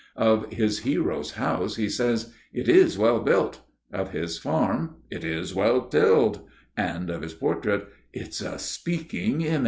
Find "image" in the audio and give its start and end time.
9.41-9.59